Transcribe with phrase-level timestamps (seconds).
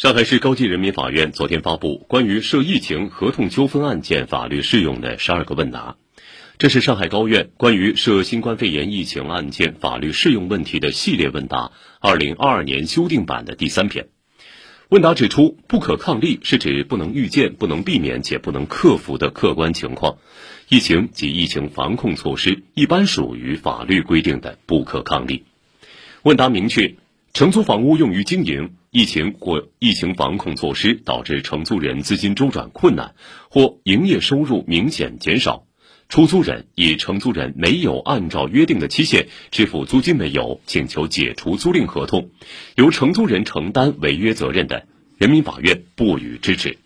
[0.00, 5.98] 上海市高级人民法院昨天发布关于涉疫情合同纠纷案件法律适用的十二个问答，
[6.56, 14.08] 这是上海高院关于涉新冠肺炎疫情案件法律适用问题的系列问答二零二二年修订版的第三篇。
[14.88, 20.16] 问答指出，不可抗力是指不能预见、不能避免且不能克服的客观情况，
[20.70, 25.44] 疫情及疫情防控措施一般属于法律规定的不可抗力。
[26.22, 26.94] 问答明确。
[27.32, 33.14] 承租房屋用于经营，疫情或疫情防控措施导致承租人资金周转困难，
[33.48, 35.64] 或营业收入明显减少，
[36.08, 42.30] 出租人以承租人没有按照约定的期限支付租金为由，请求解除租赁合同，
[42.74, 46.78] 由承租人承担违约责任的，人民法院不予支持。